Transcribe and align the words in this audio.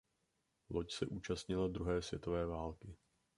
Loď 0.69 0.91
se 0.93 1.05
účastnila 1.07 1.67
druhé 1.67 2.01
světové 2.01 2.45
války. 2.45 2.97